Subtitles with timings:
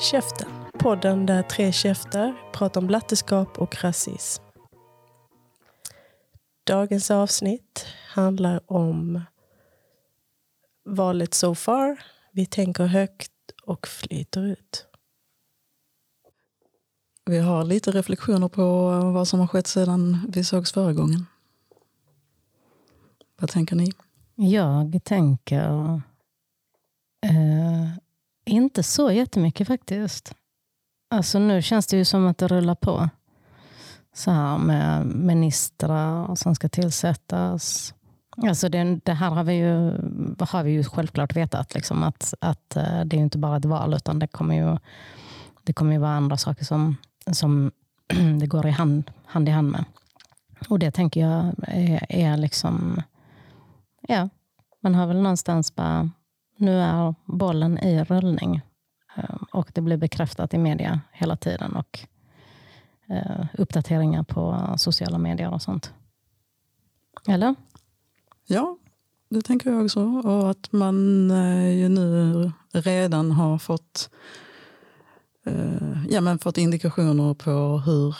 [0.00, 4.42] Käften, podden där tre käftar pratar om blatteskap och rasism.
[6.66, 9.20] Dagens avsnitt handlar om
[10.84, 12.02] valet so far.
[12.32, 13.32] Vi tänker högt
[13.62, 14.86] och flyter ut.
[17.24, 21.26] Vi har lite reflektioner på vad som har skett sedan vi sågs förra gången.
[23.40, 23.92] Vad tänker ni?
[24.34, 26.02] Jag tänker
[27.26, 28.07] eh,
[28.48, 30.34] inte så jättemycket faktiskt.
[31.10, 33.08] Alltså nu känns det ju som att det rullar på.
[34.14, 37.94] Så här med ministrar som ska tillsättas.
[38.36, 39.90] Alltså det, det här har vi, ju,
[40.40, 41.74] har vi ju självklart vetat.
[41.74, 44.78] Liksom, att, att eh, det är inte bara ett val utan det kommer ju,
[45.62, 46.96] det kommer ju vara andra saker som,
[47.32, 47.70] som
[48.40, 49.84] det går i hand, hand i hand med.
[50.68, 53.02] Och det tänker jag är, är liksom...
[54.08, 54.28] Ja,
[54.80, 56.10] man har väl någonstans bara
[56.58, 58.60] nu är bollen i rullning
[59.16, 61.98] ehm, och det blir bekräftat i media hela tiden och
[63.08, 65.92] eh, uppdateringar på sociala medier och sånt.
[67.28, 67.54] Eller?
[68.46, 68.78] Ja,
[69.28, 70.00] det tänker jag också.
[70.02, 74.10] Och att man eh, ju nu redan har fått,
[75.46, 78.16] eh, ja, men fått indikationer på hur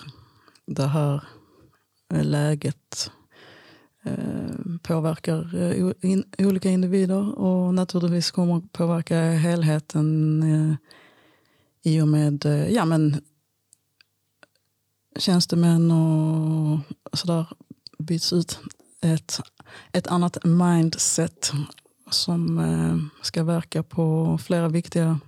[0.67, 1.25] det här
[2.08, 3.11] läget
[4.02, 10.77] Eh, påverkar eh, in, olika individer och naturligtvis kommer påverka helheten eh,
[11.92, 13.16] i och med eh, ja, men,
[15.18, 16.78] tjänstemän och
[17.12, 17.46] sådär
[17.98, 18.58] byts ut
[19.00, 19.40] ett,
[19.92, 21.52] ett annat mindset
[22.10, 25.20] som ska verka på flera viktiga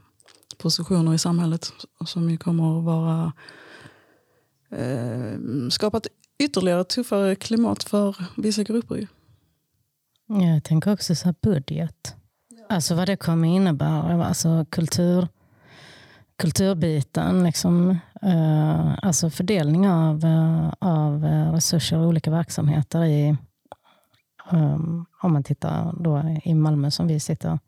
[0.58, 1.72] positioner i samhället
[2.06, 3.32] som ju kommer att vara
[5.70, 6.06] skapat
[6.40, 9.06] ytterligare tuffare klimat för vissa grupper.
[10.26, 12.14] Jag tänker också så budget.
[12.68, 14.24] Alltså vad det kommer innebära.
[14.24, 15.28] Alltså kultur,
[16.38, 17.44] kulturbiten.
[17.44, 17.90] Liksom,
[18.22, 23.36] eh, alltså fördelning av, eh, av eh, resurser och olika verksamheter i,
[24.52, 27.58] ehm, om man tittar då i Malmö som vi sitter.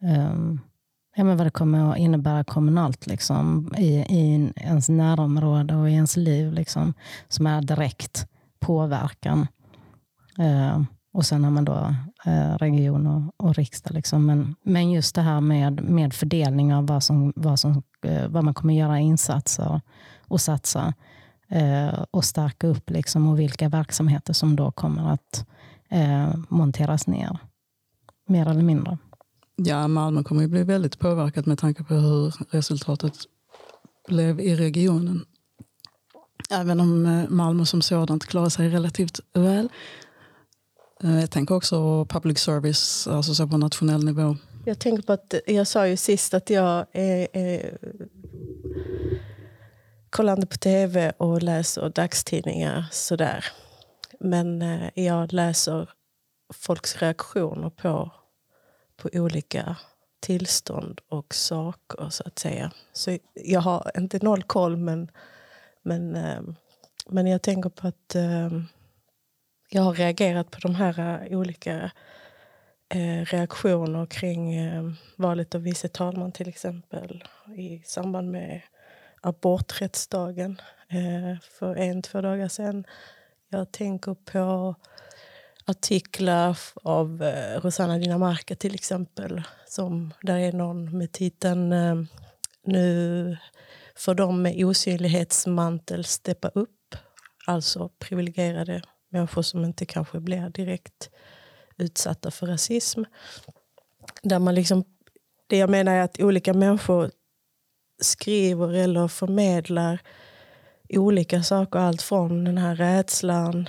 [0.00, 0.60] Um,
[1.18, 5.92] ja, men vad det kommer att innebära kommunalt liksom, i, i ens närområde och i
[5.92, 6.94] ens liv liksom,
[7.28, 8.26] som är direkt
[8.60, 9.46] påverkan.
[10.38, 11.94] Eh, och sen har man då
[12.26, 13.94] eh, region och, och riksdag.
[13.94, 14.26] Liksom.
[14.26, 18.44] Men, men just det här med, med fördelning av vad, som, vad, som, eh, vad
[18.44, 19.80] man kommer göra insatser
[20.28, 20.94] och satsa
[21.48, 25.46] eh, och stärka upp liksom, och vilka verksamheter som då kommer att
[25.88, 27.38] eh, monteras ner.
[28.28, 28.98] Mer eller mindre.
[29.60, 33.12] Ja, Malmö kommer ju bli väldigt påverkat med tanke på hur resultatet
[34.08, 35.24] blev i regionen.
[36.50, 39.68] Även om eh, Malmö som sådant klarar sig relativt väl.
[41.02, 44.36] Eh, jag tänker också public service, alltså så på nationell nivå.
[44.64, 47.78] Jag tänker på att eh, jag sa ju sist att jag är, är
[50.10, 53.44] kollande på tv och läser dagstidningar sådär.
[54.20, 54.64] Men
[54.94, 55.90] jag läser
[56.54, 58.10] folks reaktioner på
[58.98, 59.76] på olika
[60.20, 62.72] tillstånd och saker så att säga.
[62.92, 65.10] Så jag har inte noll koll men,
[65.82, 66.40] men, eh,
[67.06, 68.50] men jag tänker på att eh,
[69.70, 71.90] jag har reagerat på de här eh, olika
[73.30, 74.54] reaktioner kring
[75.16, 77.24] valet av vice talman till exempel
[77.56, 78.60] i samband med
[79.20, 80.60] aborträttsdagen
[81.58, 82.84] för en, två dagar sedan.
[83.48, 84.74] Jag tänker på
[85.68, 89.42] artiklar av eh, Rosanna Dinamarca till exempel.
[89.66, 91.94] Som, där är någon med titeln eh,
[92.64, 93.36] Nu
[93.96, 96.96] får de med osynlighetsmantel steppa upp.
[97.46, 101.10] Alltså privilegierade människor som inte kanske blir direkt
[101.76, 103.02] utsatta för rasism.
[104.22, 104.84] Där man liksom,
[105.46, 107.10] det jag menar är att olika människor
[108.00, 109.98] skriver eller förmedlar
[110.88, 111.78] olika saker.
[111.78, 113.68] Allt från den här rädslan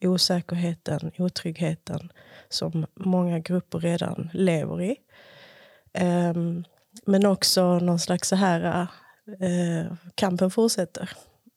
[0.00, 2.12] osäkerheten, otryggheten
[2.48, 4.96] som många grupper redan lever i.
[6.00, 6.64] Um,
[7.06, 8.88] men också någon slags så här,
[9.42, 11.10] uh, kampen fortsätter.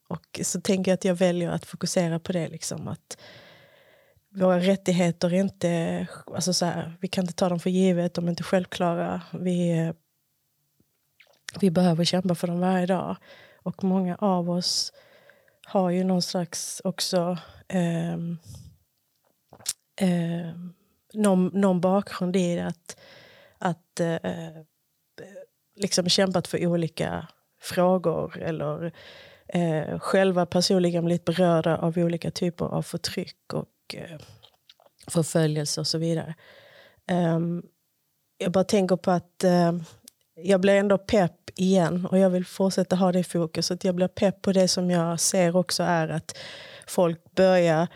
[0.08, 2.48] Och så tänker jag att jag väljer att fokusera på det.
[2.48, 3.18] Liksom, att
[4.34, 8.26] våra rättigheter är inte, alltså så här, vi kan inte ta dem för givet, de
[8.26, 9.22] är inte självklara.
[9.32, 9.94] Vi,
[11.60, 13.18] vi behöver kämpa för dem varje dag.
[13.64, 14.94] Och många av oss
[15.66, 17.38] har ju någon slags också
[17.68, 18.14] eh,
[20.02, 20.56] eh,
[21.14, 23.00] någon, någon bakgrund i att,
[23.58, 24.18] att eh,
[25.76, 27.28] liksom kämpat för olika
[27.62, 28.94] frågor eller
[29.48, 34.20] eh, själva personligen blivit berörda av olika typer av förtryck och eh,
[35.08, 36.36] förföljelse och så vidare.
[37.12, 37.64] Um,
[38.38, 39.84] jag bara tänker på att ehm,
[40.36, 43.84] jag blir ändå pepp igen och jag vill fortsätta ha det fokuset.
[43.84, 46.38] Jag blir pepp på det som jag ser också är att
[46.88, 47.88] folk börjar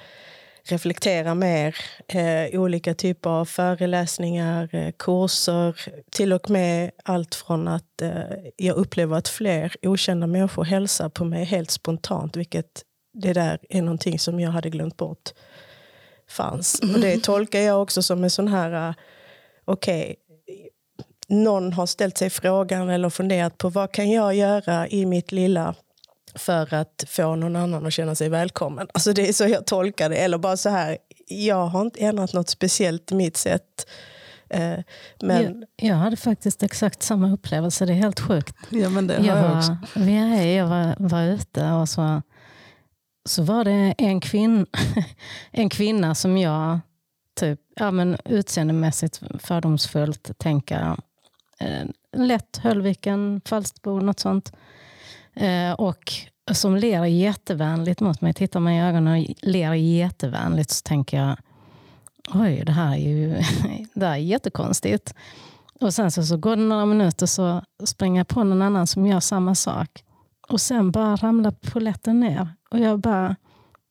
[0.64, 1.76] reflektera mer.
[2.08, 5.82] Eh, olika typer av föreläsningar, eh, kurser.
[6.12, 8.22] Till och med allt från att eh,
[8.58, 12.36] jag upplever att fler okända människor hälsar på mig helt spontant.
[12.36, 12.84] Vilket
[13.14, 15.34] det där är någonting som jag hade glömt bort
[16.30, 16.80] fanns.
[16.80, 18.90] Och det tolkar jag också som en sån här...
[18.90, 18.96] Uh,
[19.68, 20.16] Okej, okay,
[21.28, 25.76] någon har ställt sig frågan eller funderat på vad kan jag göra i mitt lilla
[26.36, 28.88] för att få någon annan att känna sig välkommen.
[28.94, 30.16] Alltså det är så jag tolkar det.
[30.16, 33.88] Eller bara så här, jag har inte ändrat något speciellt i mitt sätt.
[34.50, 34.80] Eh,
[35.22, 35.44] men...
[35.44, 38.56] Jag, jag, hade faktiskt exakt samma upplevelse, det är helt sjukt.
[38.70, 39.78] Ja, men det jag, jag var, också.
[40.42, 42.22] Jag var, var ute och så,
[43.26, 44.66] så var det en, kvinn,
[45.52, 46.80] en kvinna som jag
[47.36, 50.96] typ, ja, men utseendemässigt fördomsfullt tänker
[52.18, 54.54] lätt Höllviken, Falsterbo, något sånt.
[55.34, 56.14] Eh, och
[56.52, 61.38] som ler jättevänligt mot mig, tittar mig i ögonen och ler jättevänligt så tänker jag
[62.34, 63.42] oj, det här är ju
[63.94, 65.14] det är jättekonstigt.
[65.82, 69.06] Och sen så, så går det några minuter så springer jag på någon annan som
[69.06, 70.04] gör samma sak.
[70.50, 72.50] Och sen bara ramlar poletten ner.
[72.70, 73.36] Och jag bara,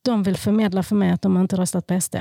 [0.02, 2.16] de vill förmedla för mig att de inte röstat på SD.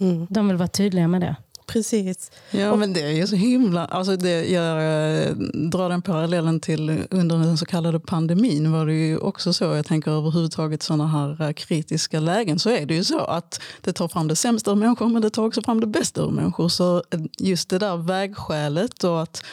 [0.00, 0.26] Mm.
[0.30, 1.36] De vill vara tydliga med det.
[1.74, 2.30] Precis.
[2.50, 3.84] Ja, men det är ju så himla...
[3.84, 5.36] Alltså det, jag eh,
[5.70, 9.64] drar den parallellen till under den så kallade pandemin var det ju också så.
[9.64, 13.92] Jag tänker överhuvudtaget sådana här eh, kritiska lägen så är det ju så att det
[13.92, 16.68] tar fram det sämsta ur människor men det tar också fram det bästa ur människor.
[16.68, 19.44] Så eh, just det där vägskälet och att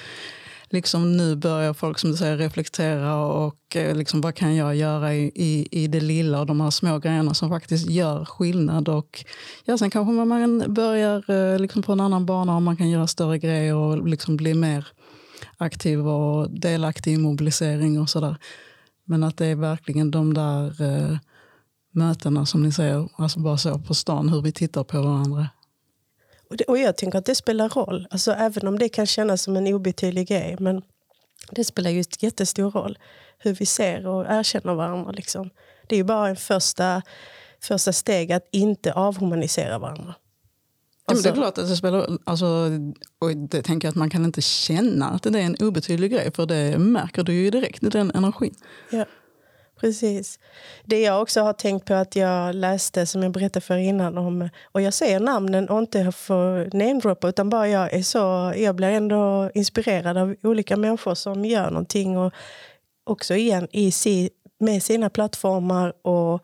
[0.72, 5.16] liksom nu börjar folk som du säger reflektera och eh, liksom, vad kan jag göra
[5.16, 8.90] i, i, i det lilla och de här små grejerna som faktiskt gör skillnad.
[8.90, 9.26] Och,
[9.66, 13.08] ja, sen kanske man börjar eh, liksom på en annan bana och man kan göra
[13.08, 14.88] större grejer och liksom bli mer
[15.58, 18.38] aktiv och delaktig i mobilisering och sådär.
[19.06, 21.18] Men att det är verkligen de där eh,
[21.94, 25.50] mötena som ni säger, alltså bara så på stan, hur vi tittar på varandra.
[26.52, 28.08] Och, det, och jag tänker att det spelar roll.
[28.12, 30.56] Alltså, även om det kan kännas som en obetydlig grej.
[30.60, 30.82] Men
[31.52, 32.98] det spelar ju jättestor roll
[33.38, 35.12] hur vi ser och erkänner varandra.
[35.12, 35.50] Liksom.
[35.88, 37.02] Det är ju bara en första,
[37.62, 40.16] första steg att inte avhumanisera varandra.
[41.06, 42.46] Alltså, ja, det är klart att det spelar alltså,
[43.20, 46.32] och det tänker jag att man kan inte känna att det är en obetydlig grej
[46.36, 48.56] för det märker du ju direkt i den energin.
[48.92, 49.06] Ja.
[49.82, 50.40] Precis.
[50.84, 54.50] Det jag också har tänkt på att jag läste, som jag berättade för innan om,
[54.72, 58.88] och jag säger namnen och inte för namedroppa utan bara jag är så, jag blir
[58.88, 62.34] ändå inspirerad av olika människor som gör någonting och
[63.04, 64.30] också igen i si,
[64.60, 66.42] med sina plattformar och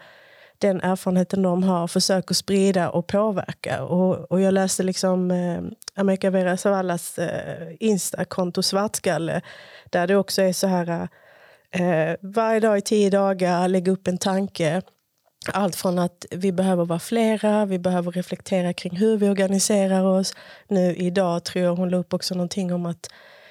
[0.57, 3.83] den erfarenheten de har försöker sprida och påverka.
[3.83, 5.62] Och, och jag läste liksom eh,
[5.95, 9.42] America Vera-Zavallas eh, Insta-konto Svartskalle
[9.90, 11.07] där det också är så här eh,
[11.80, 14.82] Eh, varje dag i tio dagar lägga upp en tanke.
[15.54, 20.34] Allt från att vi behöver vara flera, vi behöver reflektera kring hur vi organiserar oss.
[20.68, 23.10] Nu idag tror jag hon la upp också någonting om att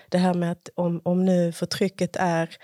[0.09, 2.57] det här med att om, om nu förtrycket är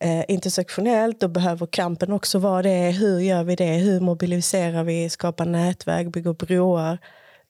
[0.00, 2.90] eh, intersektionellt då behöver kampen också vara det.
[2.90, 3.74] Hur gör vi det?
[3.74, 6.98] Hur mobiliserar vi, skapar nätverk, bygger broar?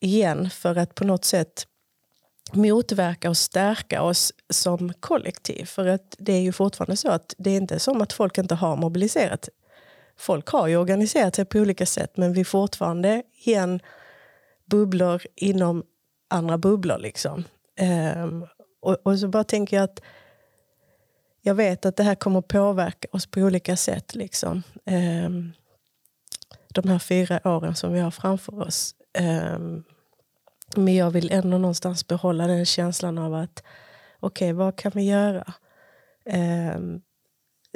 [0.00, 1.66] Igen, för att på något sätt
[2.52, 5.64] motverka och stärka oss som kollektiv.
[5.64, 8.54] För att det är ju fortfarande så att det är inte som att folk inte
[8.54, 9.48] har mobiliserat.
[10.16, 13.80] Folk har ju organiserat sig på olika sätt men vi är fortfarande igen
[14.64, 15.84] bubblor inom
[16.30, 16.98] andra bubblor.
[16.98, 17.44] Liksom.
[18.16, 18.46] Um,
[18.80, 20.00] och, och, så bara tänker jag att
[21.42, 24.14] jag vet att det här kommer påverka oss på olika sätt.
[24.14, 24.62] Liksom.
[24.86, 25.52] Um,
[26.68, 28.94] de här fyra åren som vi har framför oss.
[29.18, 29.84] Um,
[30.76, 33.62] men jag vill ändå någonstans behålla den känslan av att
[34.20, 35.52] okej, okay, vad kan vi göra?
[36.24, 36.78] Eh,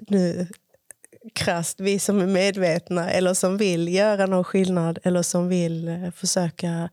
[0.09, 0.49] nu
[1.35, 6.11] krasst, vi som är medvetna eller som vill göra någon skillnad eller som vill eh,
[6.11, 6.91] försöka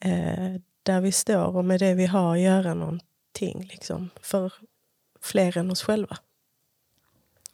[0.00, 4.52] eh, där vi står och med det vi har göra någonting liksom, för
[5.22, 6.16] fler än oss själva.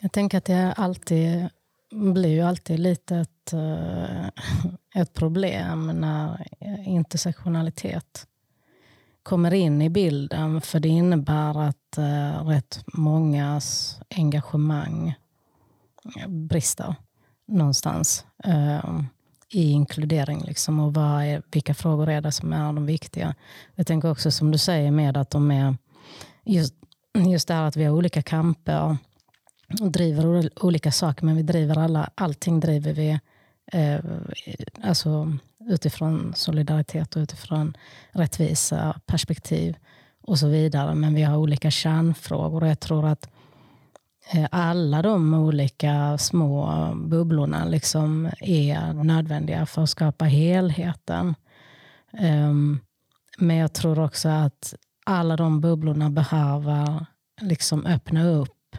[0.01, 1.49] Jag tänker att det alltid
[1.91, 4.33] blir ju alltid lite ett,
[4.95, 6.47] eh, ett problem när
[6.87, 8.27] intersektionalitet
[9.23, 10.61] kommer in i bilden.
[10.61, 15.15] För det innebär att eh, rätt mångas engagemang
[16.29, 16.95] brister
[17.47, 19.01] någonstans eh,
[19.49, 20.43] i inkludering.
[20.45, 23.35] Liksom, och vad är, vilka frågor är det som är de viktiga?
[23.75, 25.77] Jag tänker också som du säger med att de är
[26.45, 26.75] just,
[27.15, 28.97] just det här att vi har olika kamper
[29.81, 33.21] och driver olika saker, men vi driver alla, allting driver vi
[33.73, 34.01] eh,
[34.83, 35.33] alltså
[35.69, 37.77] utifrån solidaritet och utifrån
[38.11, 39.77] rättvisa perspektiv.
[40.23, 40.95] och så vidare.
[40.95, 43.31] Men vi har olika kärnfrågor och jag tror att
[44.33, 51.35] eh, alla de olika små bubblorna liksom är nödvändiga för att skapa helheten.
[52.13, 52.81] Ehm,
[53.39, 54.75] men jag tror också att
[55.05, 57.07] alla de bubblorna behöver
[57.41, 58.77] liksom öppna upp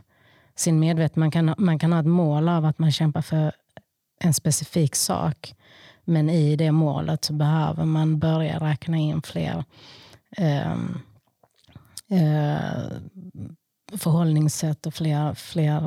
[0.56, 1.16] sin medvetenhet.
[1.16, 3.52] Man kan, man kan ha ett mål av att man kämpar för
[4.24, 5.56] en specifik sak.
[6.06, 9.64] Men i det målet så behöver man börja räkna in fler
[10.38, 10.72] eh,
[12.10, 12.92] eh,
[13.98, 15.78] förhållningssätt och fler, fler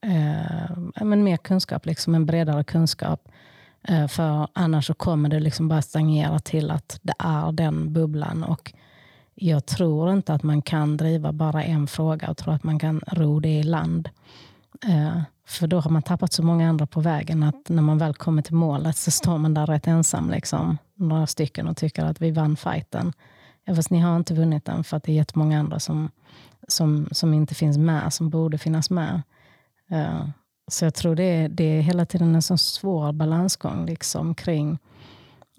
[0.00, 3.28] eh, men mer kunskap, liksom en bredare kunskap.
[3.88, 8.44] Eh, för annars så kommer det liksom bara stagnera till att det är den bubblan.
[8.44, 8.72] Och
[9.34, 13.00] jag tror inte att man kan driva bara en fråga och tro att man kan
[13.06, 14.08] ro det i land.
[14.88, 18.14] Eh, för då har man tappat så många andra på vägen att när man väl
[18.14, 22.22] kommer till målet så står man där rätt ensam, liksom, några stycken, och tycker att
[22.22, 23.12] vi vann fighten.
[23.64, 26.10] Ja, fast ni har inte vunnit den för att det är jättemånga andra som,
[26.68, 29.22] som, som inte finns med, som borde finnas med.
[29.92, 30.28] Uh,
[30.70, 34.78] så jag tror det är, det är hela tiden en sån svår balansgång liksom, kring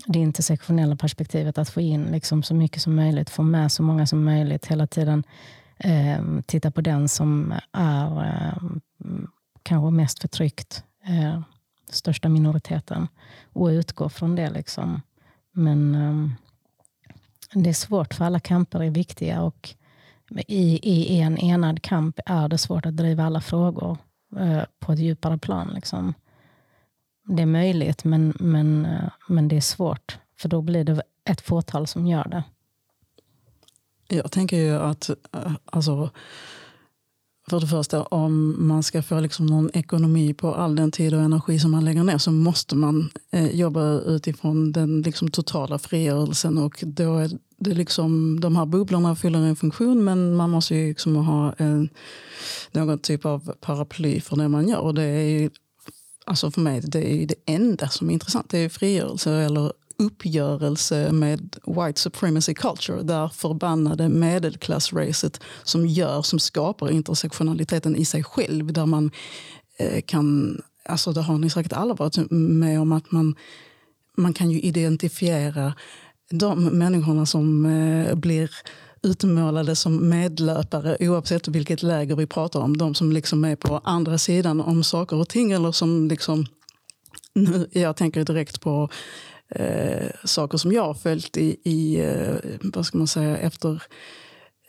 [0.07, 1.57] det intersektionella perspektivet.
[1.57, 4.65] Att få in liksom, så mycket som möjligt, få med så många som möjligt.
[4.65, 5.23] Hela tiden
[5.77, 8.63] eh, titta på den som är eh,
[9.63, 11.41] kanske mest förtryckt, eh,
[11.89, 13.08] största minoriteten
[13.53, 14.50] och utgå från det.
[14.50, 15.01] Liksom.
[15.51, 16.29] Men eh,
[17.63, 19.75] det är svårt för alla kamper är viktiga och
[20.48, 23.98] i, i en enad kamp är det svårt att driva alla frågor
[24.39, 25.72] eh, på ett djupare plan.
[25.75, 26.13] Liksom.
[27.25, 30.17] Det är möjligt, men, men, eh, men det är svårt.
[30.38, 32.43] För då blir det ett fåtal som gör det.
[34.08, 36.10] Jag tänker ju att eh, alltså,
[37.50, 41.21] för det första, om man ska få liksom någon ekonomi på all den tid och
[41.21, 46.57] energi som man lägger ner så måste man eh, jobba utifrån den liksom, totala frigörelsen.
[46.57, 50.88] Och då är det liksom, de här bubblorna fyller en funktion men man måste ju
[50.88, 51.89] liksom ha en,
[52.71, 54.79] någon typ av paraply för det man gör.
[54.79, 55.50] Och det är ju,
[56.25, 58.50] alltså för mig det är det enda som är intressant.
[58.50, 59.73] Det är frigörelse eller
[60.03, 68.24] uppgörelse med white supremacy culture, där förbannade medelklassracet som gör, som skapar intersektionaliteten i sig
[68.24, 69.12] själv, där man
[69.79, 73.36] eh, kan, alltså det har ni säkert alla varit med om, att man,
[74.17, 75.74] man kan ju identifiera
[76.31, 78.50] de människorna som eh, blir
[79.03, 82.77] utmålade som medlöpare oavsett vilket läger vi pratar om.
[82.77, 86.45] De som liksom är på andra sidan om saker och ting eller som liksom
[87.36, 88.89] nu, jag tänker direkt på
[89.55, 93.83] eh, saker som jag har följt i, i eh, vad ska man säga, efter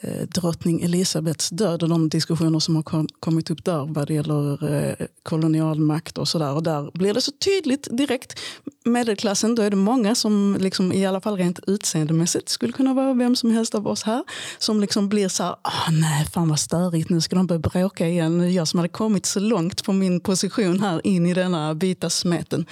[0.01, 4.15] eh, drottning Elisabets död och de diskussioner som har kom, kommit upp där vad det
[4.15, 6.53] gäller eh, kolonialmakt och sådär.
[6.53, 8.41] Och där blir det så tydligt direkt.
[8.85, 13.15] Medelklassen, då är det många som liksom, i alla fall rent utseendemässigt skulle kunna vara
[13.15, 14.25] vem som helst av oss här.
[14.59, 18.09] Som liksom blir så här, ah, nej fan vad störigt, nu ska de börja bråka
[18.09, 18.53] igen.
[18.53, 22.67] Jag som hade kommit så långt på min position här in i denna vita smeten.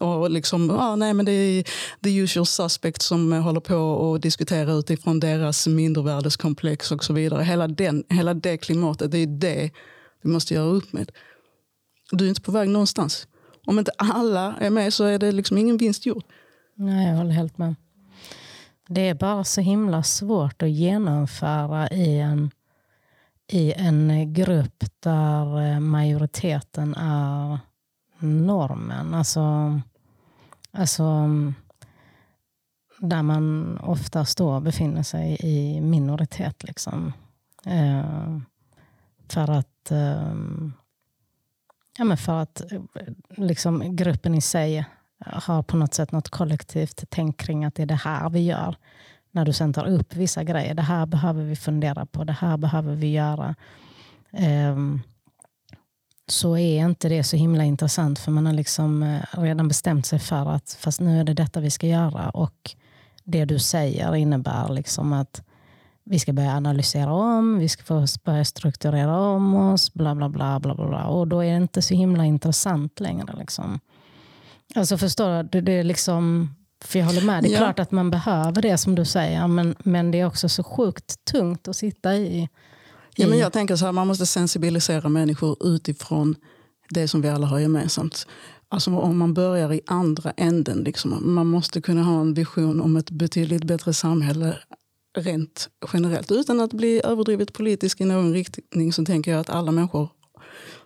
[0.00, 1.64] Och liksom, ah, nej, men det är
[2.02, 7.42] the usual suspect som eh, håller på och diskuterar utifrån deras mindervärdeskomplex och så vidare.
[7.42, 9.70] Hela, den, hela det klimatet, det är det
[10.22, 11.12] vi måste göra upp med.
[12.10, 13.28] Du är inte på väg någonstans.
[13.66, 16.24] Om inte alla är med så är det liksom ingen vinst gjord.
[16.74, 17.74] Nej, jag håller helt med.
[18.88, 22.50] Det är bara så himla svårt att genomföra i en,
[23.46, 27.58] i en grupp där eh, majoriteten är
[28.18, 29.14] normen.
[29.14, 29.80] Alltså,
[30.72, 31.28] alltså
[32.98, 36.64] där man oftast då befinner sig i minoritet.
[36.64, 37.12] Liksom.
[37.66, 38.38] Eh,
[39.28, 40.34] för att, eh,
[41.98, 42.80] ja, men för att eh,
[43.28, 44.84] liksom, gruppen i sig
[45.18, 48.76] har på något sätt något kollektivt tänk kring att det är det här vi gör.
[49.30, 50.74] När du sen tar upp vissa grejer.
[50.74, 52.24] Det här behöver vi fundera på.
[52.24, 53.54] Det här behöver vi göra.
[54.32, 54.76] Eh,
[56.28, 60.18] så är inte det så himla intressant för man har liksom eh, redan bestämt sig
[60.18, 62.74] för att fast nu är det detta vi ska göra och
[63.24, 65.42] det du säger innebär liksom att
[66.04, 70.60] vi ska börja analysera om, vi ska börja strukturera om oss, bla bla bla.
[70.60, 71.06] bla, bla.
[71.06, 73.34] Och då är det inte så himla intressant längre.
[73.38, 73.80] Liksom.
[74.74, 75.60] Alltså förstår du?
[75.60, 76.54] Det är liksom,
[76.84, 77.58] för jag håller med, det är ja.
[77.58, 81.24] klart att man behöver det som du säger, men, men det är också så sjukt
[81.24, 82.48] tungt att sitta i
[83.16, 86.36] Ja, men jag tänker så här, man måste sensibilisera människor utifrån
[86.90, 88.26] det som vi alla har gemensamt.
[88.68, 90.78] Alltså om man börjar i andra änden.
[90.78, 94.58] Liksom, man måste kunna ha en vision om ett betydligt bättre samhälle
[95.18, 96.30] rent generellt.
[96.30, 100.08] Utan att bli överdrivet politisk i någon riktning så tänker jag att alla människor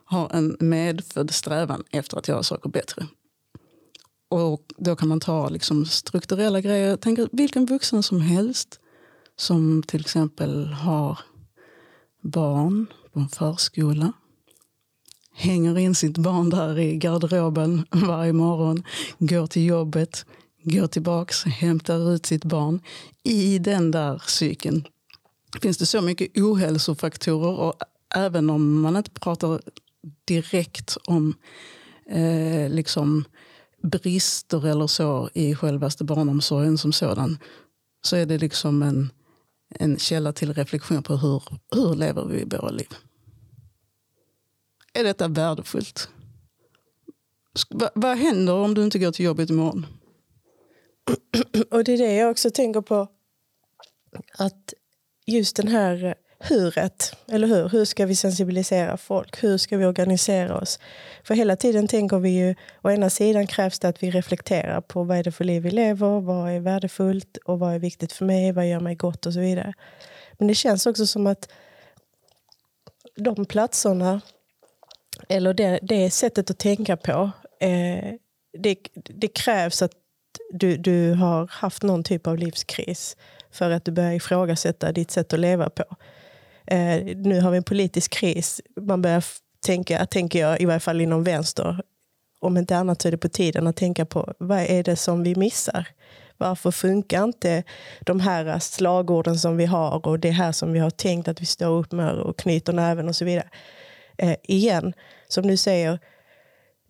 [0.04, 3.06] har en medfödd strävan efter att göra saker bättre.
[4.28, 6.96] Och då kan man ta liksom strukturella grejer.
[6.96, 8.80] Tänker vilken vuxen som helst
[9.36, 11.18] som till exempel har
[12.20, 14.12] barn på en förskola
[15.32, 18.82] hänger in sitt barn där i garderoben varje morgon,
[19.18, 20.26] går till jobbet,
[20.62, 22.80] går tillbaks, hämtar ut sitt barn.
[23.22, 24.84] I den där cykeln
[25.62, 27.74] finns det så mycket ohälsofaktorer och
[28.14, 29.60] även om man inte pratar
[30.24, 31.34] direkt om
[32.10, 33.24] eh, liksom
[33.82, 37.38] brister eller så i självaste barnomsorgen som sådan
[38.02, 39.10] så är det liksom en,
[39.70, 41.42] en källa till reflektion på hur,
[41.74, 42.88] hur lever vi våra liv.
[44.92, 46.08] Är detta värdefullt?
[47.70, 49.86] Va, vad händer om du inte går till jobbet imorgon?
[51.70, 53.08] Och det är det jag också tänker på.
[54.38, 54.74] Att
[55.26, 57.68] just den här huret, eller hur?
[57.68, 59.42] Hur ska vi sensibilisera folk?
[59.42, 60.78] Hur ska vi organisera oss?
[61.24, 65.04] För hela tiden tänker vi ju, å ena sidan krävs det att vi reflekterar på
[65.04, 68.24] vad är det för liv vi lever, vad är värdefullt och vad är viktigt för
[68.24, 69.72] mig, vad gör mig gott och så vidare.
[70.38, 71.48] Men det känns också som att
[73.16, 74.20] de platserna,
[75.28, 77.30] eller det, det sättet att tänka på,
[77.60, 78.14] eh,
[78.58, 79.92] det, det krävs att
[80.50, 83.16] du, du har haft någon typ av livskris
[83.50, 85.84] för att du börjar ifrågasätta ditt sätt att leva på.
[86.70, 88.60] Eh, nu har vi en politisk kris.
[88.80, 89.24] Man börjar
[89.66, 91.82] tänka, tänker jag, i varje fall inom vänster,
[92.40, 95.22] om inte annat så är det på tiden att tänka på vad är det som
[95.22, 95.88] vi missar?
[96.36, 97.62] Varför funkar inte
[98.00, 101.46] de här slagorden som vi har och det här som vi har tänkt att vi
[101.46, 103.48] står upp med och knyter näven och så vidare?
[104.18, 104.92] Eh, igen,
[105.28, 105.98] som du säger,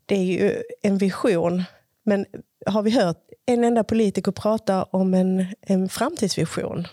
[0.07, 1.65] det är ju en vision.
[2.05, 2.27] Men
[2.67, 6.87] har vi hört en enda politiker prata om en, en framtidsvision?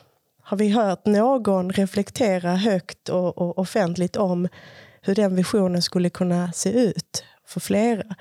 [0.49, 4.47] Har vi hört någon reflektera högt och, och offentligt om
[5.01, 8.15] hur den visionen skulle kunna se ut för flera?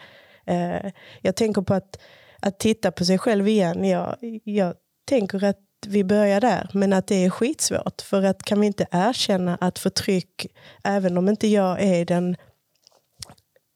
[0.47, 1.99] Eh, jag tänker på att,
[2.41, 3.85] att titta på sig själv igen.
[3.85, 4.75] Jag, jag
[5.09, 8.03] tänker att vi börjar där, men att det är skitsvårt.
[8.03, 10.47] För att kan vi inte erkänna att förtryck,
[10.85, 12.37] även om inte jag är den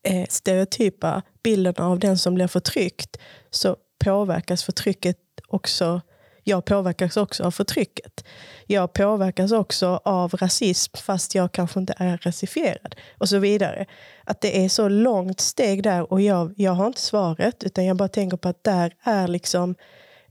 [0.08, 3.16] eh, stereotypa bilden av den som blir förtryckt,
[3.50, 6.00] så påverkas förtrycket också
[6.44, 8.24] jag påverkas också av förtrycket.
[8.66, 12.94] Jag påverkas också av rasism fast jag kanske inte är rasifierad.
[13.18, 13.86] Och så vidare.
[14.24, 17.96] Att det är så långt steg där och jag, jag har inte svaret utan jag
[17.96, 19.74] bara tänker på att där är liksom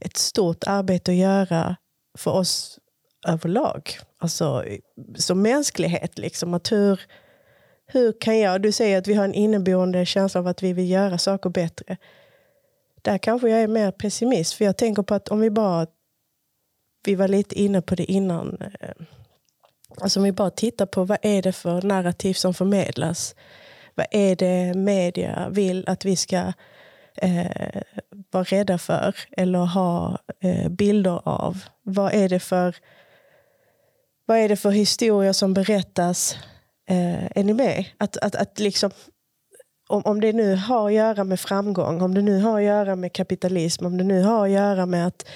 [0.00, 1.76] ett stort arbete att göra
[2.18, 2.78] för oss
[3.26, 3.98] överlag.
[4.18, 4.64] Alltså
[5.16, 6.18] som mänsklighet.
[6.18, 7.00] Liksom, att hur,
[7.86, 8.62] hur kan jag...
[8.62, 11.96] Du säger att vi har en inneboende känsla av att vi vill göra saker bättre.
[13.02, 14.54] Där kanske jag är mer pessimist.
[14.54, 15.86] För jag tänker på att om vi bara
[17.04, 18.58] vi var lite inne på det innan.
[18.60, 18.90] Eh,
[20.00, 23.34] alltså om vi bara tittar på vad är det för narrativ som förmedlas.
[23.94, 26.52] Vad är det media vill att vi ska
[27.16, 27.82] eh,
[28.30, 31.64] vara rädda för eller ha eh, bilder av?
[31.82, 32.76] Vad är det för
[34.26, 36.36] vad är det för historier som berättas?
[36.88, 37.84] Eh, är ni med?
[37.98, 38.90] Att, att, att liksom
[39.90, 42.96] om, om det nu har att göra med framgång, om det nu har att göra
[42.96, 45.26] med kapitalism, om det nu har att göra med att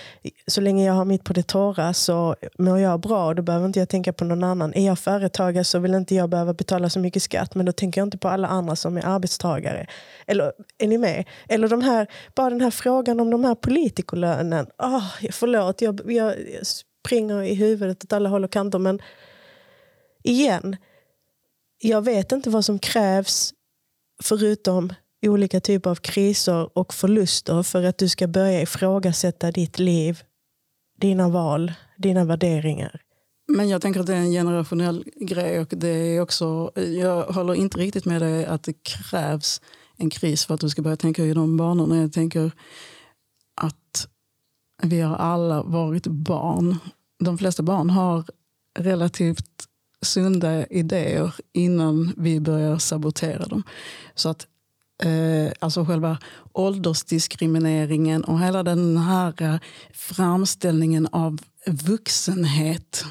[0.46, 3.66] så länge jag har mitt på det torra så mår jag bra och då behöver
[3.66, 4.74] inte jag tänka på någon annan.
[4.74, 8.00] Är jag företagare så vill inte jag behöva betala så mycket skatt men då tänker
[8.00, 9.86] jag inte på alla andra som är arbetstagare.
[10.26, 11.24] Eller är ni med?
[11.48, 14.66] Eller de här, bara den här frågan om de här politikerlönen.
[14.78, 19.02] Oh, förlåt, jag, jag springer i huvudet åt alla håll och kanter men
[20.22, 20.76] igen,
[21.78, 23.53] jag vet inte vad som krävs
[24.22, 24.92] förutom
[25.26, 30.22] olika typer av kriser och förluster för att du ska börja ifrågasätta ditt liv,
[31.00, 33.00] dina val, dina värderingar.
[33.48, 35.60] Men jag tänker att det är en generationell grej.
[35.60, 39.60] och det är också, Jag håller inte riktigt med dig att det krävs
[39.96, 41.96] en kris för att du ska börja tänka i de banorna.
[41.96, 42.52] Jag tänker
[43.54, 44.08] att
[44.82, 46.76] vi har alla varit barn.
[47.24, 48.24] De flesta barn har
[48.78, 49.64] relativt
[50.04, 53.62] sunda idéer innan vi börjar sabotera dem.
[54.14, 54.46] Så att
[55.02, 56.18] eh, alltså själva
[56.52, 59.56] åldersdiskrimineringen och hela den här eh,
[59.92, 63.04] framställningen av vuxenhet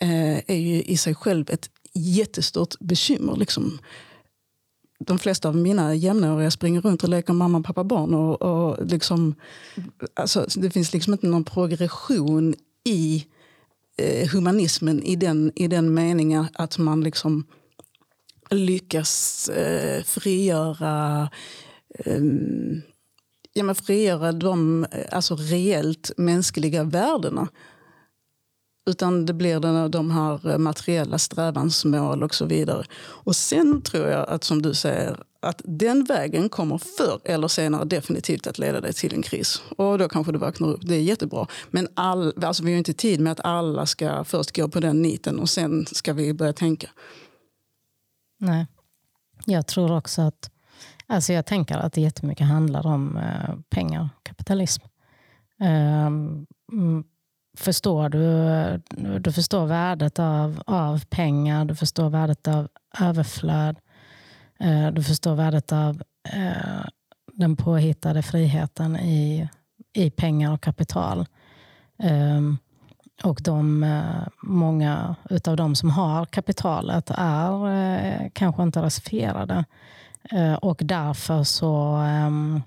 [0.00, 3.36] eh, är ju i sig själv ett jättestort bekymmer.
[3.36, 3.78] Liksom.
[4.98, 8.14] De flesta av mina jämnåriga springer runt och leker mamma, pappa, barn.
[8.14, 9.34] Och, och liksom,
[10.14, 13.35] alltså, det finns liksom inte någon progression i eh,
[13.98, 17.46] Eh, humanismen i den, i den meningen att man liksom
[18.50, 21.30] lyckas eh, frigöra
[21.98, 22.22] eh,
[23.56, 27.48] ja, men frigöra de eh, alltså reellt mänskliga värdena.
[28.86, 32.84] Utan det blir den, de här eh, materiella strävansmål och så vidare.
[32.98, 37.84] Och sen tror jag att som du säger, att den vägen kommer förr eller senare
[37.84, 39.62] definitivt att leda dig till en kris.
[39.76, 40.80] Och då kanske du vaknar upp.
[40.82, 41.46] Det är jättebra.
[41.70, 45.02] Men all, alltså vi har inte tid med att alla ska först gå på den
[45.02, 46.88] niten och sen ska vi börja tänka.
[48.38, 48.66] Nej.
[49.44, 50.50] Jag tror också att,
[51.06, 54.82] alltså jag tänker att det jättemycket handlar om eh, pengar, kapitalism.
[55.60, 56.46] Um,
[57.56, 62.68] förstår du, du förstår värdet av, av pengar, du förstår värdet av
[63.00, 63.76] överflöd.
[64.60, 66.86] Eh, du förstår värdet av eh,
[67.32, 69.48] den påhittade friheten i,
[69.92, 71.26] i pengar och kapital.
[71.98, 72.58] Ehm,
[73.22, 75.16] och de, eh, många
[75.46, 79.64] av de som har kapitalet är eh, kanske inte rasifierade.
[80.30, 82.62] Eh, och därför så ehm,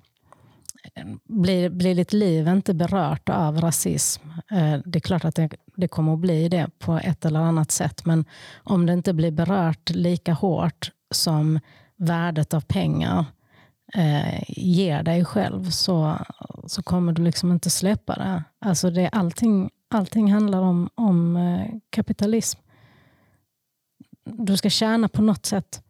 [1.24, 4.30] blir, blir ditt liv inte berört av rasism.
[4.52, 7.72] Eh, det är klart att det, det kommer att bli det på ett eller annat
[7.72, 8.06] sätt.
[8.06, 8.26] Men
[8.63, 11.60] om det inte blir berört lika hårt som
[11.98, 13.26] värdet av pengar
[13.94, 16.18] eh, ger dig själv så,
[16.65, 18.44] så kommer du liksom inte släppa det.
[18.60, 22.60] Alltså det allting, allting handlar om, om eh, kapitalism.
[24.26, 25.84] Du ska tjäna på något sätt.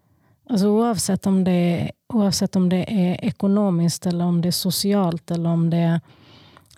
[0.50, 5.32] Alltså oavsett, om det är, oavsett om det är ekonomiskt, eller om det är socialt
[5.32, 6.02] eller om det är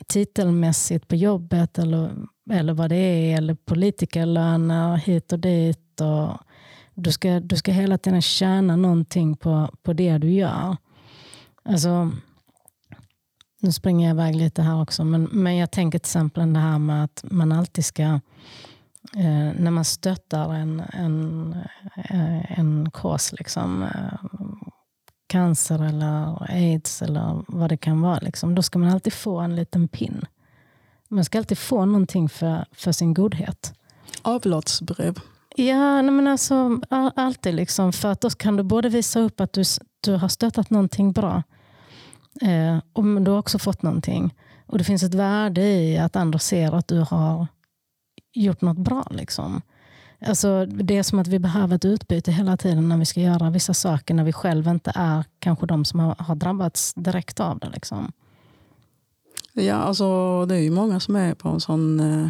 [0.07, 2.11] titelmässigt på jobbet eller,
[2.51, 6.01] eller vad det är, eller politikerlöner hit och dit.
[6.01, 6.37] Och,
[6.95, 10.77] du ska, du ska hela tiden tjäna någonting på, på det du gör.
[11.63, 12.11] Alltså,
[13.59, 16.79] nu springer jag iväg lite här också, men, men jag tänker till exempel det här
[16.79, 18.03] med att man alltid ska,
[19.15, 21.55] eh, när man stöttar en, en,
[21.95, 24.39] eh, en kos, liksom, eh,
[25.31, 29.55] cancer eller aids eller vad det kan vara, liksom, då ska man alltid få en
[29.55, 30.25] liten pin.
[31.07, 33.73] Man ska alltid få någonting för, för sin godhet.
[34.21, 35.19] Avlatsbrev.
[35.55, 36.79] Ja, men alltså,
[37.15, 37.55] alltid.
[37.55, 39.63] Liksom, för att då kan du både visa upp att du,
[40.01, 41.43] du har stöttat någonting bra
[42.41, 44.33] eh, och du har också fått någonting.
[44.65, 47.47] Och Det finns ett värde i att andra ser att du har
[48.33, 49.07] gjort något bra.
[49.11, 49.61] Liksom.
[50.25, 53.49] Alltså, det är som att vi behöver ett utbyte hela tiden när vi ska göra
[53.49, 57.59] vissa saker när vi själva inte är kanske de som har, har drabbats direkt av
[57.59, 57.69] det.
[57.69, 58.11] Liksom.
[59.53, 62.29] Ja, alltså, det är ju många som är på en sån eh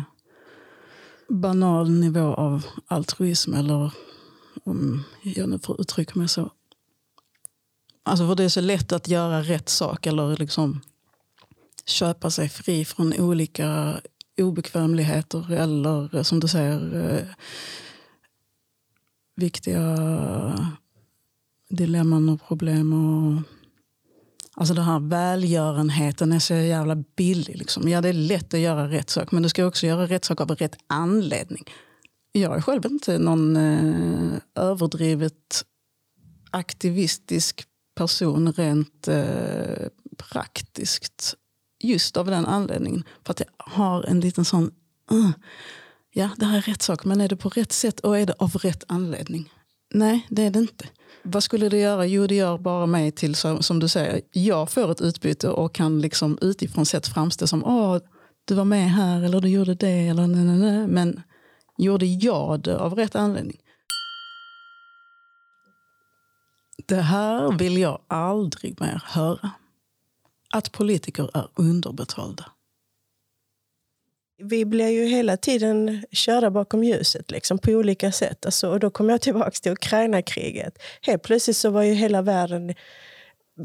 [1.32, 3.94] banal nivå av altruism eller
[4.64, 6.52] om jag nu får uttrycka mig så.
[8.04, 10.82] Alltså för det är så lätt att göra rätt sak eller liksom
[11.86, 14.00] köpa sig fri från olika
[14.44, 17.28] obekvämligheter eller eh, som du säger eh,
[19.36, 19.98] viktiga
[21.70, 22.94] dilemman och problem.
[22.94, 23.42] och
[24.54, 27.58] Alltså den här välgörenheten är så jävla billig.
[27.58, 27.90] Liksom.
[27.90, 30.42] Ja, det är lätt att göra rätt sak, men du ska också göra rätt sak
[30.42, 31.64] av rätt anledning.
[32.32, 35.66] Jag är själv inte någon eh, överdrivet
[36.52, 41.36] aktivistisk person rent eh, praktiskt.
[41.84, 43.04] Just av den anledningen.
[43.26, 44.72] För att jag har en liten sån...
[45.12, 45.30] Uh,
[46.12, 48.34] ja, det här är rätt sak, men är det på rätt sätt och är det
[48.38, 49.50] av rätt anledning?
[49.94, 50.86] Nej, det är det inte.
[51.24, 52.06] Vad skulle det göra?
[52.06, 56.02] Jo, det gör bara mig till, som du säger, jag får ett utbyte och kan
[56.02, 57.98] liksom utifrån sett framstå som Åh,
[58.46, 60.08] du var med här eller du gjorde det.
[60.08, 60.88] Eller nej, nej, nej.
[60.88, 61.22] Men
[61.78, 63.58] gjorde jag det av rätt anledning?
[66.86, 69.52] Det här vill jag aldrig mer höra.
[70.52, 72.46] Att politiker är underbetalda
[74.44, 78.46] vi blir ju hela tiden körda bakom ljuset liksom, på olika sätt.
[78.46, 80.82] Alltså, och då kommer jag tillbaka till Ukraina-kriget.
[81.02, 82.74] Helt plötsligt så var ju hela världen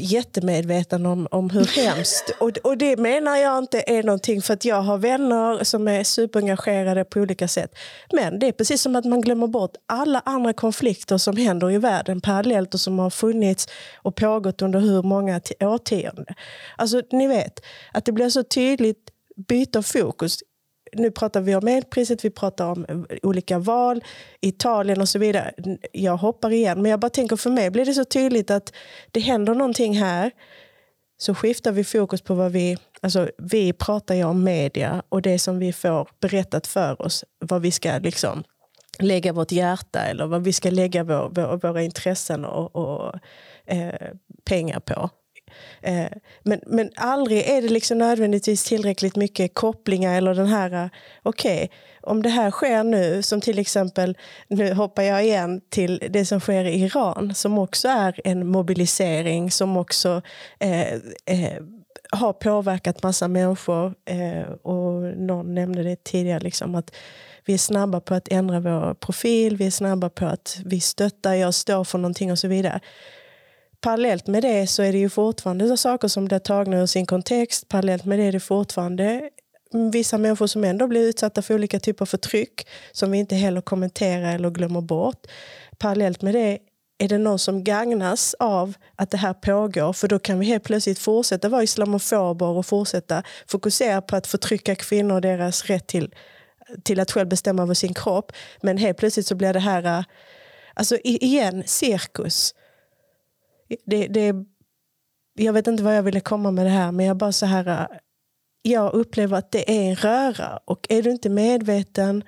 [0.01, 2.31] jättemedveten om, om hur hemskt.
[2.41, 6.05] Och, och det menar jag inte är någonting för att jag har vänner som är
[6.05, 7.75] superengagerade på olika sätt.
[8.13, 11.79] Men det är precis som att man glömmer bort alla andra konflikter som händer i
[11.79, 13.69] världen parallellt och som har funnits
[14.03, 16.27] och pågått under hur många årtionden.
[16.77, 17.61] Alltså ni vet,
[17.93, 19.11] att det blir så tydligt
[19.49, 20.39] byte av fokus
[20.99, 24.05] nu pratar vi om elpriset, vi pratar om eh, olika val,
[24.41, 25.53] Italien och så vidare.
[25.93, 28.73] Jag hoppar igen, men jag bara tänker för mig blir det så tydligt att
[29.11, 30.31] det händer någonting här.
[31.19, 32.77] Så skiftar vi fokus på vad vi...
[33.01, 37.25] Alltså, vi pratar ju om media och det som vi får berättat för oss.
[37.39, 38.45] Vad vi ska liksom
[38.99, 43.15] lägga vårt hjärta eller vad vi ska lägga vår, vår, våra intressen och, och
[43.67, 44.11] eh,
[44.45, 45.11] pengar på.
[45.83, 46.07] Eh,
[46.43, 50.89] men, men aldrig är det liksom nödvändigtvis tillräckligt mycket kopplingar eller den här, eh,
[51.23, 51.69] okej, okay,
[52.03, 54.17] om det här sker nu, som till exempel,
[54.49, 59.51] nu hoppar jag igen till det som sker i Iran, som också är en mobilisering,
[59.51, 60.23] som också
[60.59, 60.93] eh,
[61.27, 61.63] eh,
[62.11, 63.95] har påverkat massa människor.
[64.05, 66.95] Eh, och någon nämnde det tidigare, liksom, att
[67.45, 71.35] vi är snabba på att ändra vår profil, vi är snabba på att vi stöttar,
[71.35, 72.81] jag står för någonting och så vidare.
[73.87, 77.69] Parallellt med det så är det ju fortfarande saker som blir tagna ur sin kontext.
[77.69, 79.31] Parallellt med det är det fortfarande
[79.93, 83.61] vissa människor som ändå blir utsatta för olika typer av förtryck som vi inte heller
[83.61, 85.27] kommenterar eller glömmer bort.
[85.79, 86.59] Parallellt med det
[86.99, 89.93] är det någon som gagnas av att det här pågår?
[89.93, 94.75] För då kan vi helt plötsligt fortsätta vara islamofober och fortsätta fokusera på att förtrycka
[94.75, 96.15] kvinnor och deras rätt till,
[96.83, 98.33] till att själv bestämma över sin kropp.
[98.61, 100.05] Men helt plötsligt så blir det här, eh,
[100.75, 102.55] alltså igen, cirkus.
[103.87, 104.35] Det, det,
[105.35, 107.89] jag vet inte vad jag ville komma med det här, men jag bara så här,
[108.63, 110.61] jag upplever att det är en röra.
[110.65, 112.25] Och är du inte medveten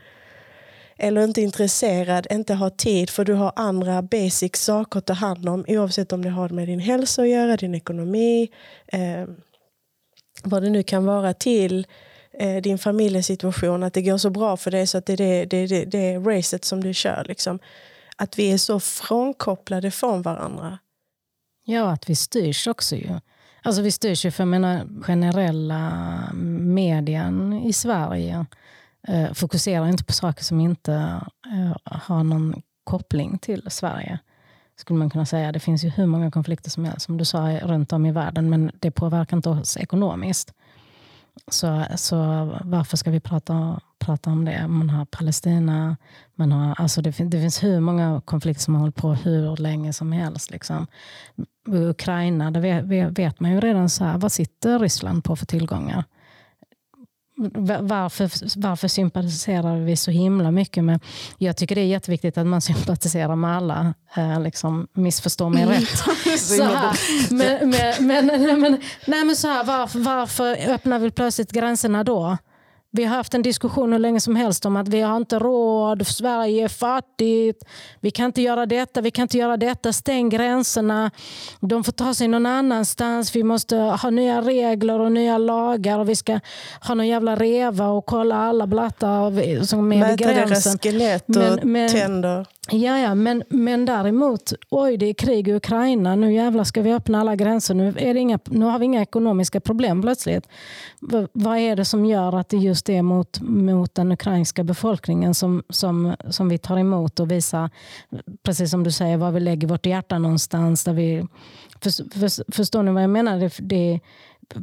[0.97, 5.49] eller inte intresserad, inte har tid för du har andra basic saker att ta hand
[5.49, 8.49] om oavsett om det har med din hälsa att göra, din ekonomi,
[8.87, 9.25] eh,
[10.43, 11.87] vad det nu kan vara till
[12.33, 15.45] eh, din familjesituation, att det går så bra för dig så att det är det,
[15.45, 17.25] det, det, det racet som du kör.
[17.29, 17.59] Liksom.
[18.17, 20.79] Att vi är så frånkopplade från varandra.
[21.71, 23.21] Ja, att vi styrs också ju.
[23.63, 25.93] Alltså vi styrs ju för menar, generella
[26.63, 28.47] medien i Sverige
[29.09, 30.93] eh, fokuserar inte på saker som inte
[31.47, 34.19] eh, har någon koppling till Sverige.
[34.77, 35.53] Skulle man kunna säga.
[35.53, 38.51] Det finns ju hur många konflikter som helst, som du sa, runt om i världen,
[38.51, 40.55] men det påverkar inte oss ekonomiskt.
[41.49, 42.17] Så, så
[42.65, 44.69] varför ska vi prata, prata om det?
[44.69, 45.97] Man har Palestina,
[46.35, 49.93] man har, alltså det, det finns hur många konflikter som har hållit på hur länge
[49.93, 50.51] som helst.
[50.51, 50.87] Liksom.
[51.67, 56.05] Ukraina, där vet, vet man ju redan så här, vad sitter Ryssland på för tillgångar?
[57.81, 58.31] varför,
[58.61, 61.01] varför sympatiserar vi så himla mycket med...
[61.39, 63.95] Jag tycker det är jätteviktigt att man sympatiserar med alla.
[64.17, 65.89] Eh, liksom, missförstå mig rätt.
[66.39, 66.97] så här,
[67.35, 72.37] men, men, men, men, nej, men så här, varför, varför öppnar vi plötsligt gränserna då?
[72.91, 76.07] Vi har haft en diskussion hur länge som helst om att vi har inte råd,
[76.07, 77.65] Sverige är fattigt,
[78.01, 81.11] vi kan inte göra detta, vi kan inte göra detta, stäng gränserna,
[81.61, 86.09] de får ta sig någon annanstans, vi måste ha nya regler och nya lagar och
[86.09, 86.41] vi ska
[86.81, 90.49] ha någon jävla reva och kolla alla blattar som är vid gränsen.
[90.49, 92.47] Mäta deras skelett och men, men, tänder.
[92.71, 96.93] Ja, ja men, men däremot, oj det är krig i Ukraina, nu jävlar ska vi
[96.93, 100.49] öppna alla gränser, nu, är det inga, nu har vi inga ekonomiska problem plötsligt.
[101.01, 105.35] V vad är det som gör att det just är mot, mot den ukrainska befolkningen
[105.35, 107.71] som, som, som vi tar emot och visar,
[108.43, 110.85] precis som du säger, var vi lägger vårt hjärta någonstans.
[110.85, 111.27] Där vi,
[111.81, 113.39] för, för, förstår ni vad jag menar?
[113.39, 114.01] Det, det,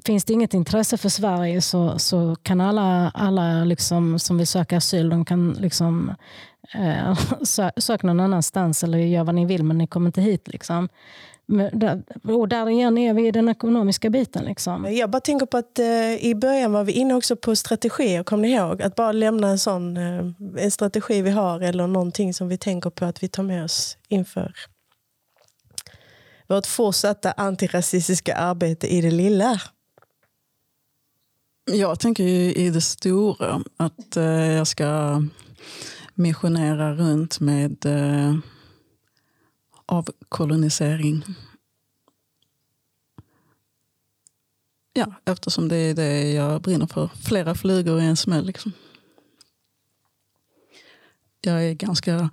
[0.06, 4.78] finns det inget intresse för Sverige så, så kan alla, alla liksom, som vill söka
[4.78, 6.12] asyl, de kan liksom
[6.74, 7.18] Eh,
[7.78, 10.48] sök någon annanstans eller gör vad ni vill men ni kommer inte hit.
[10.48, 10.90] Liksom.
[12.24, 14.46] Och där igen är vi i den ekonomiska biten.
[14.46, 14.96] Liksom.
[14.96, 18.24] Jag bara tänker på att eh, i början var vi inne också på strategier.
[18.24, 18.82] Kom ni ihåg?
[18.82, 20.26] Att bara lämna en sån eh,
[20.58, 23.98] en strategi vi har eller någonting som vi tänker på att vi tar med oss
[24.08, 24.54] inför
[26.48, 29.62] vårt fortsatta antirasistiska arbete i det lilla.
[31.72, 35.22] Jag tänker i det stora att eh, jag ska
[36.14, 38.36] missionera runt med eh,
[39.86, 41.24] avkolonisering.
[44.94, 47.08] Ja, eftersom det är det jag brinner för.
[47.08, 48.46] Flera flugor i en smäll.
[48.46, 48.72] Liksom.
[51.42, 52.30] Jag är ganska...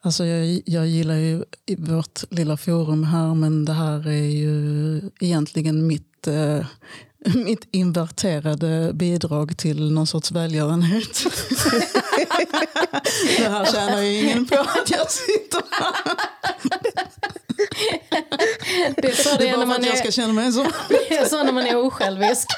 [0.00, 1.44] Alltså jag, jag gillar ju
[1.78, 6.66] vårt lilla forum här men det här är ju egentligen mitt eh,
[7.34, 11.24] mitt inverterade bidrag till någon sorts välgörenhet.
[13.38, 16.16] det här tjänar ju ingen på att jag sitter här.
[18.96, 20.62] Det är så det, det är bara när man att jag ska känna mig så.
[20.88, 22.48] Det är så när man är osjälvisk.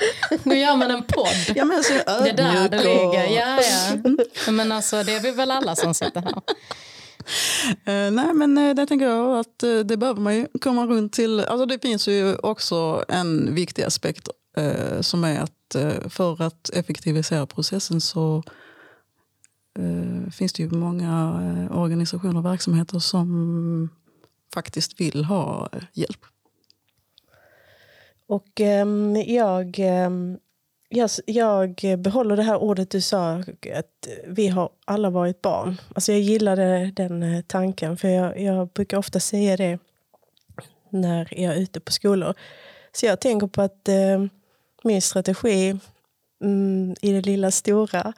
[0.43, 1.57] Nu gör man en podd.
[1.57, 3.27] Ja, men så det är där det ligger.
[3.27, 3.61] Ja,
[4.47, 4.53] ja.
[4.53, 6.43] Men alltså, det är vi väl alla som sitter här.
[7.89, 11.13] Uh, nej men uh, det tänker jag att uh, det behöver man ju komma runt
[11.13, 11.41] till.
[11.41, 16.43] Alltså det finns ju också en viktig aspekt eh, Eh, som är att eh, för
[16.43, 18.43] att effektivisera processen så
[19.79, 23.89] eh, finns det ju många eh, organisationer och verksamheter som
[24.55, 26.25] faktiskt vill ha eh, hjälp.
[28.27, 30.39] Och ehm, jag, ehm,
[30.89, 33.35] jag, jag behåller det här ordet du sa,
[33.75, 35.81] att vi har alla varit barn.
[35.95, 39.79] Alltså jag gillade den eh, tanken, för jag, jag brukar ofta säga det
[40.91, 42.35] när jag är ute på skolor.
[42.93, 44.25] Så jag tänker på att eh,
[44.85, 45.79] min strategi
[46.45, 48.13] mm, i det lilla stora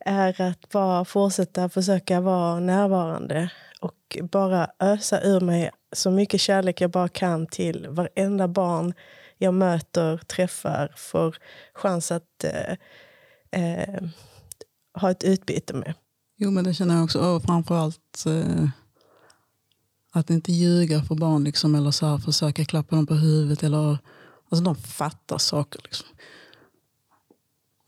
[0.00, 3.50] är att bara fortsätta försöka vara närvarande
[3.80, 8.94] och bara ösa ur mig så mycket kärlek jag bara kan till varenda barn
[9.38, 11.36] jag möter, träffar, får
[11.74, 12.76] chans att eh,
[13.62, 14.02] eh,
[14.94, 15.94] ha ett utbyte med.
[16.36, 17.18] Jo, men det känner jag också.
[17.18, 18.68] Och framförallt eh,
[20.12, 23.62] att inte ljuga för barn liksom, eller så här, försöka klappa dem på huvudet.
[23.62, 23.98] Eller,
[24.50, 25.80] alltså, de fattar saker.
[25.84, 26.06] Liksom.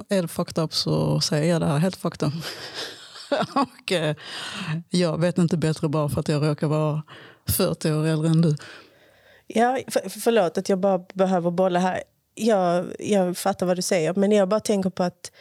[0.09, 2.35] Är det fucked up så säger jag det här helt fucked up.
[3.55, 4.17] och, eh,
[4.89, 7.03] jag vet inte bättre bara för att jag råkar vara
[7.49, 8.57] 40 år äldre än du.
[9.47, 12.03] Ja, för, förlåt att jag bara behöver bolla här.
[12.35, 15.33] Jag, jag fattar vad du säger, men jag bara tänker på att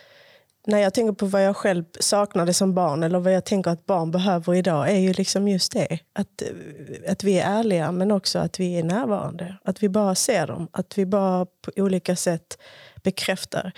[0.70, 3.86] när jag tänker på vad jag själv saknade som barn eller vad jag tänker att
[3.86, 6.00] barn behöver idag är ju liksom just det.
[6.14, 9.56] Att, eh, att vi är ärliga men också att vi är närvarande.
[9.64, 10.68] Att vi bara ser dem.
[10.72, 12.58] Att vi bara på olika sätt
[13.04, 13.72] bekräftar.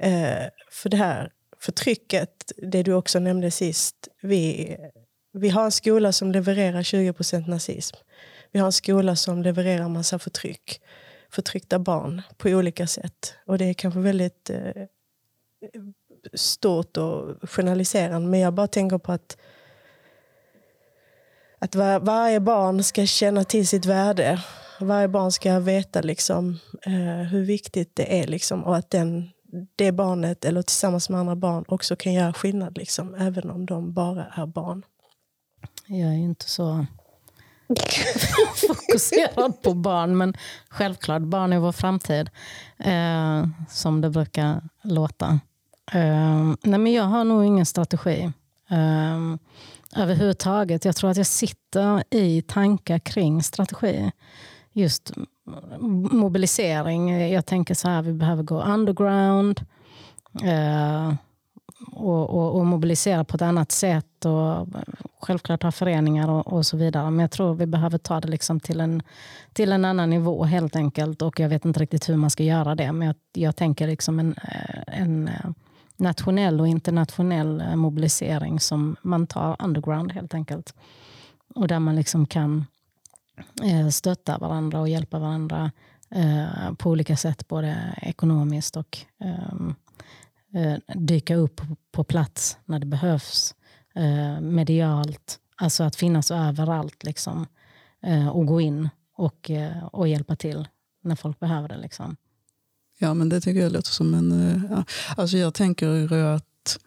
[0.00, 4.08] Eh, för det här förtrycket, det du också nämnde sist.
[4.22, 4.76] Vi,
[5.32, 7.96] vi har en skola som levererar 20% nazism.
[8.52, 10.80] Vi har en skola som levererar massa förtryck.
[11.30, 13.34] Förtryckta barn på olika sätt.
[13.46, 14.82] Och det är kanske väldigt eh,
[16.34, 18.28] stort och generaliserande.
[18.28, 19.36] Men jag bara tänker på att
[21.62, 24.42] att var, varje barn ska känna till sitt värde.
[24.80, 28.26] Varje barn ska veta liksom, eh, hur viktigt det är.
[28.26, 29.30] Liksom, och att den,
[29.76, 32.78] det barnet, eller tillsammans med andra barn, också kan göra skillnad.
[32.78, 34.82] Liksom, även om de bara är barn.
[35.86, 36.86] Jag är inte så
[38.68, 40.16] fokuserad på barn.
[40.16, 40.34] Men
[40.68, 42.30] självklart, barn är vår framtid.
[42.78, 45.40] Eh, som det brukar låta.
[45.94, 48.32] Uh, nej men jag har nog ingen strategi
[48.72, 49.36] uh,
[49.96, 50.84] överhuvudtaget.
[50.84, 54.12] Jag tror att jag sitter i tankar kring strategi.
[54.72, 55.12] Just
[56.10, 57.30] mobilisering.
[57.32, 59.60] Jag tänker så här, vi behöver gå underground.
[60.44, 61.14] Uh,
[61.92, 64.24] och, och, och, mobilisera på ett annat sätt.
[64.24, 64.68] Och
[65.20, 67.10] självklart ha föreningar och, och, så vidare.
[67.10, 69.02] Men jag tror vi behöver ta det liksom till, en,
[69.52, 71.22] till en annan nivå helt enkelt.
[71.22, 72.92] Och jag vet inte riktigt hur man ska göra det.
[72.92, 75.50] Men jag, jag tänker liksom en, eh, en eh,
[76.02, 80.74] nationell och internationell eh, mobilisering som man tar underground helt enkelt.
[81.54, 82.64] Och där man liksom kan
[83.62, 85.70] eh, stötta varandra och hjälpa varandra
[86.10, 89.74] eh, på olika sätt, både ekonomiskt och ehm,
[90.94, 91.60] dyka upp
[91.92, 93.54] på plats när det behövs.
[94.40, 97.46] medialt, alltså att finnas överallt liksom.
[98.32, 99.50] och gå in och,
[99.92, 100.68] och hjälpa till
[101.02, 101.76] när folk behöver det.
[101.76, 102.16] Liksom.
[103.02, 104.32] Ja, men det tycker jag låter som en...
[104.32, 104.84] Eh, ja.
[105.16, 106.78] Alltså jag tänker att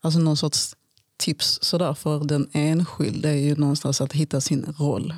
[0.00, 0.76] alltså någon sorts
[1.16, 5.14] tips sådär för den enskilde är ju någonstans att hitta sin roll.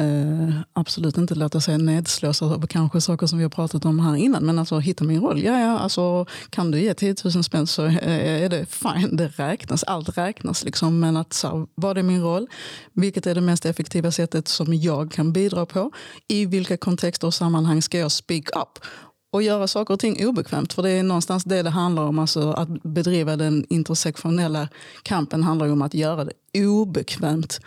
[0.00, 4.16] Uh, absolut inte låta sig nedslås av kanske saker som vi har pratat om här
[4.16, 4.46] innan.
[4.46, 5.42] Men alltså hitta min roll.
[5.42, 9.16] Ja, ja, alltså, kan du ge 10 000 spänn så är det fine.
[9.16, 9.84] Det räknas.
[9.84, 10.64] Allt räknas.
[10.64, 11.00] Liksom.
[11.00, 12.46] Men att så, vad är min roll?
[12.92, 15.90] Vilket är det mest effektiva sättet som jag kan bidra på?
[16.28, 18.84] I vilka kontexter och sammanhang ska jag speak up?
[19.30, 20.72] Och göra saker och ting obekvämt.
[20.72, 22.18] För det är någonstans det det handlar om.
[22.18, 24.68] Alltså att bedriva den intersektionella
[25.02, 27.60] kampen handlar om att göra det obekvämt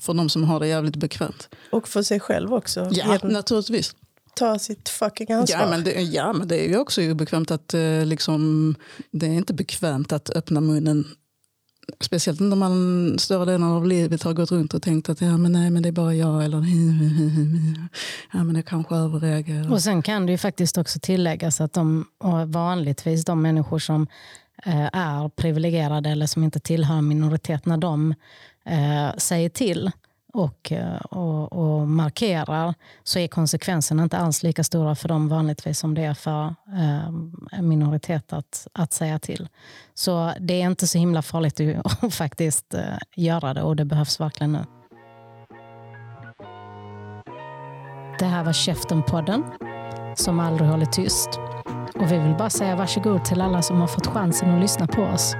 [0.00, 1.48] för de som har det jävligt bekvämt.
[1.72, 2.88] Och för sig själv också.
[2.92, 3.94] Ja, naturligtvis.
[4.34, 5.60] Ta sitt fucking ansvar.
[5.60, 8.74] Ja men, det, ja, men det är ju också obekvämt att eh, liksom,
[9.10, 11.04] det är inte bekvämt att öppna munnen
[12.00, 15.52] Speciellt när man större delen av livet har gått runt och tänkt att ja, men
[15.52, 16.44] nej, men det är bara jag.
[16.44, 16.58] Eller
[18.32, 19.72] ja, men jag kanske överreagerar.
[19.72, 22.06] Och sen kan det ju faktiskt också tilläggas att de,
[22.46, 24.06] vanligtvis de människor som
[24.64, 28.14] eh, är privilegierade eller som inte tillhör minoritet, när de
[28.64, 29.90] eh, säger till
[30.36, 35.78] och, eh, och, och, markerar så är konsekvenserna inte alls lika stora för dem vanligtvis
[35.78, 37.06] som det är för eh,
[37.52, 39.48] en minoritet att, att säga till.
[39.94, 41.60] Så det är inte så himla farligt
[42.02, 42.80] att faktiskt eh,
[43.14, 44.64] göra det och det behövs verkligen nu.
[48.18, 49.44] Det här var Käften-podden
[50.16, 51.28] som aldrig håller tyst.
[51.94, 55.02] Och vi vill bara säga varsågod till alla som har fått chansen att lyssna på
[55.02, 55.34] oss.